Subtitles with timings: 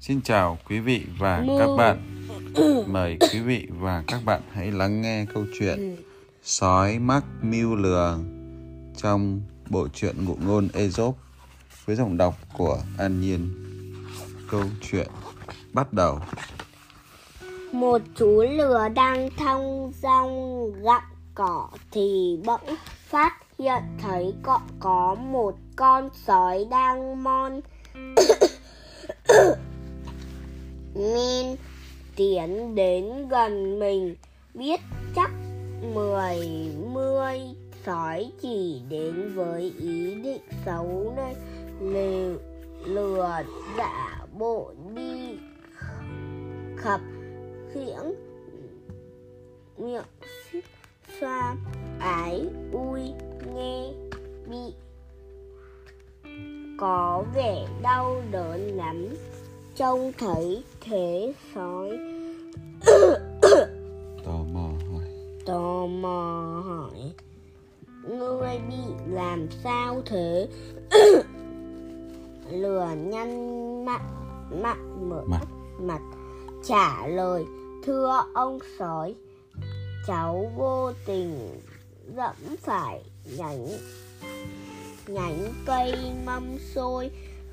[0.00, 2.26] Xin chào quý vị và các bạn.
[2.92, 5.96] Mời quý vị và các bạn hãy lắng nghe câu chuyện
[6.42, 8.18] Sói mắc mưu lừa
[8.96, 11.16] trong bộ truyện ngụ ngôn Aesop
[11.84, 13.50] với giọng đọc của An Nhiên.
[14.50, 15.08] Câu chuyện
[15.72, 16.18] bắt đầu.
[17.72, 21.02] Một chú lừa đang thong dong gặm
[21.34, 22.76] cỏ thì bỗng
[23.08, 27.60] phát hiện thấy có, có một con sói đang mon
[30.94, 31.56] Min
[32.16, 34.16] tiến đến gần mình
[34.54, 34.80] biết
[35.16, 35.30] chắc
[35.94, 36.38] mười
[36.92, 37.38] mươi
[37.86, 41.44] sói chỉ đến với ý định xấu nên
[41.80, 42.38] lừa,
[42.86, 43.42] lừa
[43.76, 45.38] giả bộ đi
[46.76, 47.00] khập
[47.74, 48.14] khiễng.
[49.78, 50.02] Miệng
[51.20, 51.56] xoa
[52.00, 53.00] ái ui
[53.54, 53.88] nghe
[54.50, 54.74] bị
[56.78, 59.08] có vẻ đau đớn lắm
[59.76, 61.90] trông thấy thế sói
[64.24, 65.04] Tò mò hỏi.
[65.46, 67.12] tò mò hỏi
[68.08, 70.48] ngươi bị làm sao thế
[72.50, 74.02] lừa nhăn mặt
[74.62, 75.46] mặt mở Mặt.
[75.80, 76.00] mặt
[76.64, 77.44] trả lời
[77.84, 79.14] thưa ông sói
[80.06, 81.60] cháu vô tình
[82.16, 83.02] dẫm phải
[83.38, 83.66] nhánh
[85.08, 85.94] nhánh cây
[86.26, 87.10] mâm xôi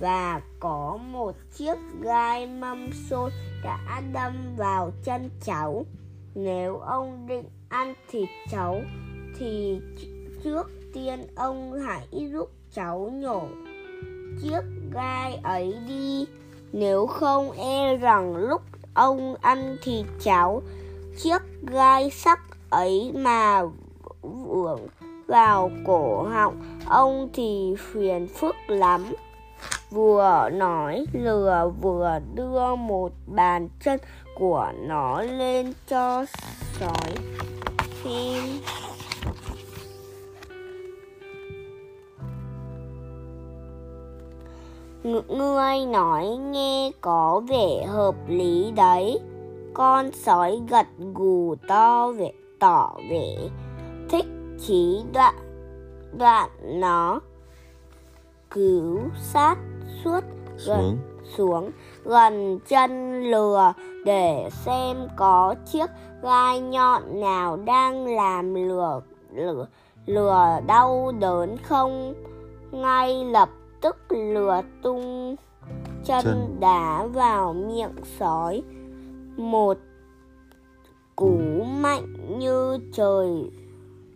[0.00, 3.30] và có một chiếc gai mâm xôi
[3.64, 5.84] đã đâm vào chân cháu.
[6.34, 8.80] Nếu ông định ăn thịt cháu,
[9.38, 9.80] thì
[10.44, 13.42] trước tiên ông hãy giúp cháu nhổ
[14.42, 14.60] chiếc
[14.92, 16.26] gai ấy đi.
[16.72, 18.62] Nếu không e rằng lúc
[18.94, 20.62] ông ăn thịt cháu,
[21.18, 22.40] chiếc gai sắc
[22.70, 23.62] ấy mà
[24.22, 24.80] vướng
[25.28, 26.54] vào cổ họng.
[26.86, 29.14] Ông thì phiền phức lắm.
[29.90, 34.00] Vừa nói lừa vừa đưa một bàn chân
[34.38, 36.24] của nó lên cho
[36.80, 37.14] sói.
[38.04, 38.42] Xem
[45.04, 49.18] Ng- ngươi nói nghe có vẻ hợp lý đấy.
[49.74, 53.36] Con sói gật gù to vẻ, tỏ vẻ
[54.68, 55.34] chí đoạn
[56.18, 57.20] đoạn nó
[58.50, 59.56] cứu sát
[60.04, 60.20] suốt
[60.66, 60.98] gần Xuống.
[61.36, 61.70] xuống
[62.04, 63.72] gần chân lừa
[64.04, 65.90] để xem có chiếc
[66.22, 69.00] gai nhọn nào đang làm lừa
[69.32, 69.66] lừa,
[70.06, 72.14] lừa đau đớn không
[72.70, 73.48] ngay lập
[73.80, 75.36] tức lừa tung
[76.04, 76.56] chân, Chân.
[76.60, 78.62] đá vào miệng sói
[79.36, 79.78] một
[81.16, 81.38] cú
[81.80, 83.50] mạnh như trời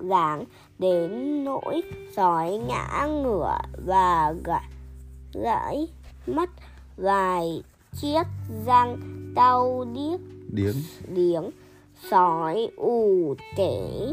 [0.00, 0.44] giáng
[0.78, 1.82] đến nỗi
[2.16, 4.68] sói ngã ngửa và gãy,
[5.34, 5.88] gãy
[6.26, 6.50] mất
[6.96, 7.62] vài
[7.96, 8.22] chiếc
[8.66, 8.96] răng
[9.34, 10.20] đau điếc.
[10.52, 10.74] Điếng.
[11.14, 11.50] điếng.
[12.10, 14.12] Sói ù tể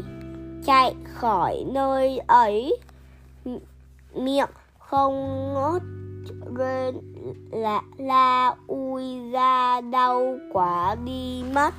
[0.64, 2.76] chạy khỏi nơi ấy.
[4.14, 5.14] Miệng không
[5.54, 5.82] ngớt
[6.56, 6.94] lên
[7.50, 11.74] la, la ui ra đau quá đi mất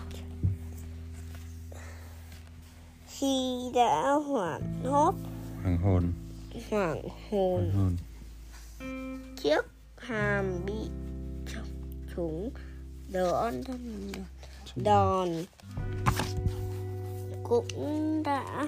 [3.23, 5.13] khi đã hoảng hốt
[5.63, 6.13] Hoàng hồn.
[6.69, 7.01] hoảng
[7.31, 7.97] hồn Hoàng
[8.79, 9.31] hồn.
[9.43, 9.65] chiếc
[9.97, 10.73] hàm bị
[11.53, 11.65] chọc
[12.15, 12.49] chúng
[13.11, 13.51] đỡ
[14.75, 15.29] đòn
[17.43, 18.67] cũng đã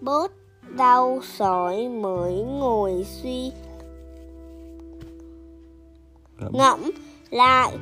[0.00, 0.32] bớt
[0.76, 3.52] đau sói mới ngồi suy
[6.38, 6.52] Gẫm.
[6.52, 6.90] ngẫm
[7.30, 7.76] lại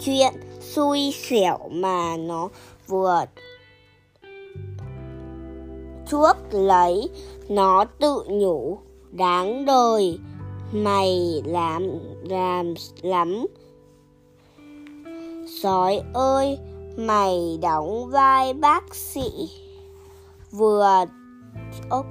[0.00, 2.48] chuyện xui xẻo mà nó
[2.86, 3.24] vừa
[6.10, 7.08] chuốc lấy
[7.48, 8.78] nó tự nhủ
[9.10, 10.18] đáng đời
[10.72, 11.82] mày làm
[12.28, 13.46] làm lắm.
[15.62, 16.58] Sói ơi
[16.96, 19.30] mày đóng vai bác sĩ.
[20.50, 21.04] Vừa
[21.90, 22.08] ok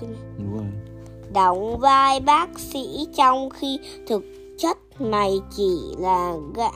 [1.33, 4.23] đóng vai bác sĩ trong khi thực
[4.57, 6.71] chất mày chỉ là gã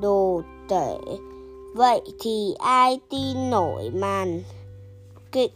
[0.00, 0.96] đồ tể.
[1.74, 4.42] Vậy thì ai tin nổi màn
[5.32, 5.52] kịch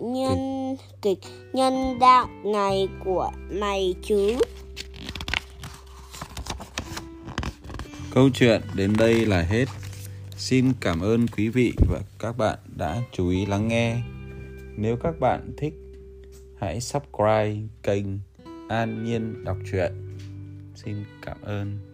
[0.00, 1.18] nhân kịch
[1.52, 4.36] nhân đạo này của mày chứ
[8.14, 9.64] Câu chuyện đến đây là hết.
[10.36, 13.96] Xin cảm ơn quý vị và các bạn đã chú ý lắng nghe.
[14.76, 15.74] Nếu các bạn thích,
[16.60, 18.06] hãy subscribe kênh
[18.68, 19.92] An Nhiên Đọc truyện.
[20.74, 21.89] Xin cảm ơn.